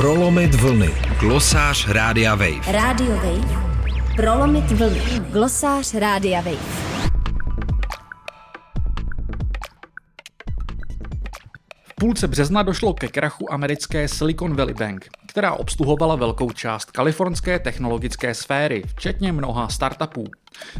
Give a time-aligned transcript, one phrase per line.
[0.00, 0.90] Prolomit vlny.
[1.18, 2.72] Glosář Rádia Wave.
[2.72, 3.72] Radio Wave.
[4.16, 5.00] Prolomit vlny.
[5.30, 6.56] Glosář Rádia Wave.
[11.84, 17.58] V půlce března došlo ke krachu americké Silicon Valley Bank, která obsluhovala velkou část kalifornské
[17.58, 20.24] technologické sféry, včetně mnoha startupů.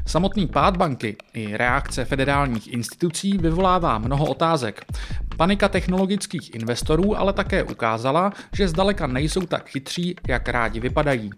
[0.07, 4.85] Samotný pád banky i reakce federálních institucí vyvolává mnoho otázek.
[5.37, 11.31] Panika technologických investorů ale také ukázala, že zdaleka nejsou tak chytří, jak rádi vypadají.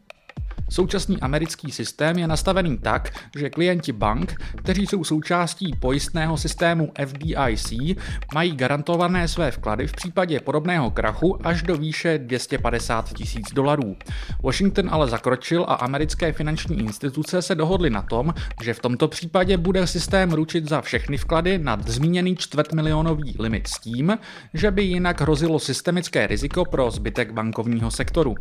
[0.72, 7.72] Současný americký systém je nastavený tak, že klienti bank, kteří jsou součástí pojistného systému FDIC,
[8.34, 13.96] mají garantované své vklady v případě podobného krachu až do výše 250 tisíc dolarů.
[14.42, 19.56] Washington ale zakročil a americké finanční instituce se dohodly na tom, že v tomto případě
[19.56, 24.18] bude systém ručit za všechny vklady nad zmíněný čtvrtmilionový limit s tím,
[24.54, 28.34] že by jinak hrozilo systemické riziko pro zbytek bankovního sektoru.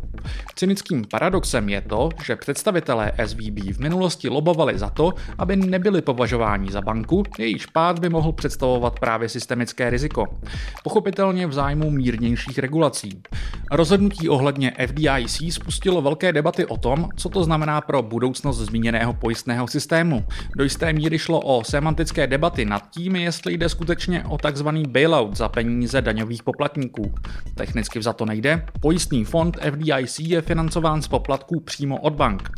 [0.54, 6.72] Cynickým paradoxem je to, že představitelé SVB v minulosti lobovali za to, aby nebyli považováni
[6.72, 10.26] za banku, jejíž pád by mohl představovat právě systemické riziko.
[10.84, 13.22] Pochopitelně v zájmu mírnějších regulací.
[13.70, 19.68] Rozhodnutí ohledně FDIC spustilo velké debaty o tom, co to znamená pro budoucnost zmíněného pojistného
[19.68, 20.24] systému.
[20.56, 25.36] Do jisté míry šlo o semantické debaty nad tím, jestli jde skutečně o takzvaný bailout
[25.36, 27.14] za peníze daňových poplatníků.
[27.54, 28.66] Technicky za to nejde.
[28.80, 32.50] Pojistný fond FDIC je financován z poplatků přímo od bank.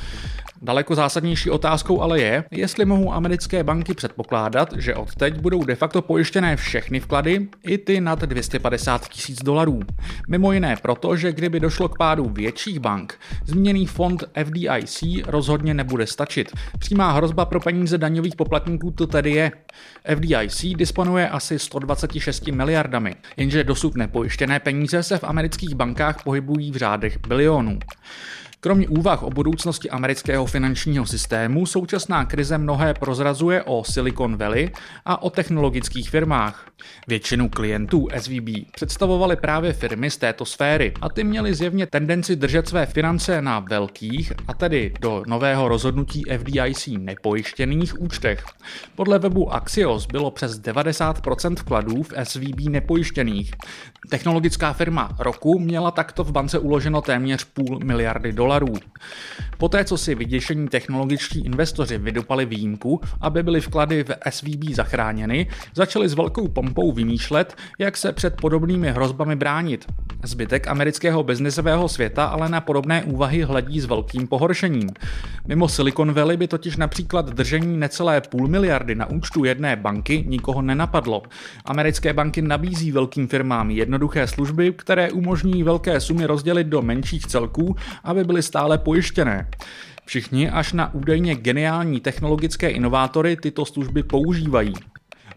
[0.64, 5.74] Daleko zásadnější otázkou ale je, jestli mohou americké banky předpokládat, že od teď budou de
[5.74, 9.80] facto pojištěné všechny vklady, i ty nad 250 tisíc dolarů.
[10.28, 16.06] Mimo jiné proto, že kdyby došlo k pádu větších bank, zmíněný fond FDIC rozhodně nebude
[16.06, 16.52] stačit.
[16.78, 19.52] Přímá hrozba pro peníze daňových poplatníků to tedy je.
[20.16, 26.77] FDIC disponuje asi 126 miliardami, jenže dosud nepojištěné peníze se v amerických bankách pohybují v
[26.77, 27.78] řádech bilionů.
[28.65, 34.70] Kromě úvah o budoucnosti amerického finančního systému současná krize mnohé prozrazuje o Silicon Valley
[35.05, 36.67] a o technologických firmách.
[37.08, 42.69] Většinu klientů SVB představovaly právě firmy z této sféry a ty měly zjevně tendenci držet
[42.69, 48.45] své finance na velkých, a tedy do nového rozhodnutí FDIC nepojištěných účtech.
[48.95, 53.53] Podle webu Axios bylo přes 90% vkladů v SVB nepojištěných.
[54.11, 58.54] Technologická firma roku měla takto v bance uloženo téměř půl miliardy dolarů.
[59.59, 66.09] Poté, co si vyděšení technologičtí investoři vydupali výjimku, aby byly vklady v SVB zachráněny, začali
[66.09, 69.87] s velkou pompou vymýšlet, jak se před podobnými hrozbami bránit.
[70.24, 74.90] Zbytek amerického biznesového světa ale na podobné úvahy hledí s velkým pohoršením.
[75.46, 80.62] Mimo Silicon Valley by totiž například držení necelé půl miliardy na účtu jedné banky nikoho
[80.62, 81.23] nenapadlo.
[81.64, 87.77] Americké banky nabízí velkým firmám jednoduché služby, které umožní velké sumy rozdělit do menších celků,
[88.05, 89.48] aby byly stále pojištěné.
[90.05, 94.74] Všichni až na údajně geniální technologické inovátory tyto služby používají.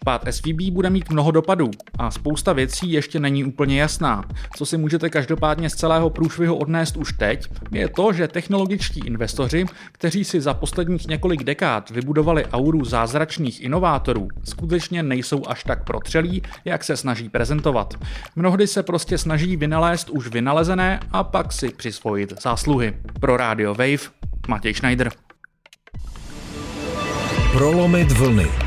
[0.05, 4.25] Pád SVB bude mít mnoho dopadů a spousta věcí ještě není úplně jasná.
[4.55, 9.65] Co si můžete každopádně z celého průšvihu odnést už teď, je to, že technologičtí investoři,
[9.91, 16.41] kteří si za posledních několik dekád vybudovali auru zázračných inovátorů, skutečně nejsou až tak protřelí,
[16.65, 17.93] jak se snaží prezentovat.
[18.35, 22.93] Mnohdy se prostě snaží vynalézt už vynalezené a pak si přisvojit zásluhy.
[23.19, 25.11] Pro Radio Wave Matěj Schneider.
[27.51, 28.66] Prolomit vlny.